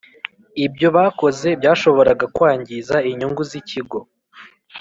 Ibyo 0.65 0.87
bakoze 0.95 1.47
byashoboraga 1.59 2.25
kwangiza 2.35 2.95
inyungu 3.09 3.41
z’ 3.49 3.51
ikigo 3.61 3.99